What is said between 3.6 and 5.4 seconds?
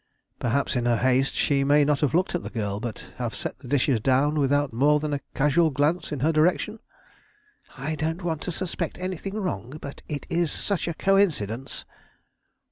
dishes down without more than a